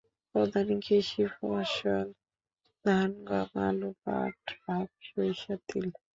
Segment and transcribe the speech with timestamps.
[0.35, 2.07] প্রধান কৃষি ফসল
[2.85, 4.37] ধান, গম, আলু, পাট,
[4.69, 5.87] আখ, সরিষা, তিল।